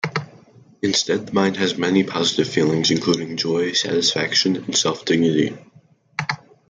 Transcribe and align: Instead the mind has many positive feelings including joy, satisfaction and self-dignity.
Instead 0.81 1.27
the 1.27 1.33
mind 1.33 1.57
has 1.57 1.77
many 1.77 2.03
positive 2.03 2.51
feelings 2.51 2.89
including 2.89 3.37
joy, 3.37 3.71
satisfaction 3.73 4.55
and 4.55 4.75
self-dignity. 4.75 5.55